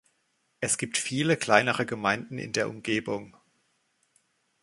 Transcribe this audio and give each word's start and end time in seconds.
Es 0.61 0.79
gibt 0.79 0.97
viele 0.97 1.37
kleinere 1.37 1.85
Gemeinden 1.85 2.39
in 2.39 2.53
der 2.53 2.69
Umgebung. 2.71 3.37